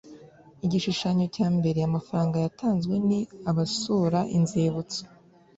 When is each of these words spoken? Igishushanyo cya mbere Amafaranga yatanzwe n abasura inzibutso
Igishushanyo 0.65 1.25
cya 1.35 1.47
mbere 1.57 1.79
Amafaranga 1.83 2.35
yatanzwe 2.45 2.95
n 3.07 3.09
abasura 3.49 4.19
inzibutso 4.37 5.01